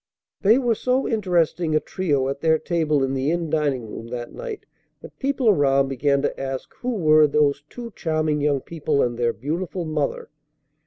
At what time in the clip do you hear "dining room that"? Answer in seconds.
3.51-4.33